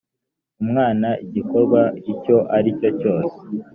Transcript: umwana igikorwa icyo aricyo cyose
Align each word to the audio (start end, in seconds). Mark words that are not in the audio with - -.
umwana 0.63 1.09
igikorwa 1.25 1.81
icyo 2.11 2.37
aricyo 2.55 2.89
cyose 2.99 3.37